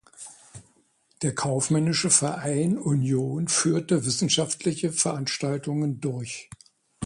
[1.21, 6.49] Der kaufmännische Verein Union führte wissenschaftliche Veranstaltungen durch.